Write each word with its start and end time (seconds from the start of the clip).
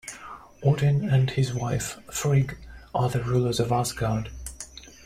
Odin 0.63 1.07
and 1.07 1.29
his 1.29 1.53
wife, 1.53 1.99
Frigg, 2.11 2.57
are 2.95 3.07
the 3.07 3.21
rulers 3.21 3.59
of 3.59 3.71
Asgard. 3.71 4.31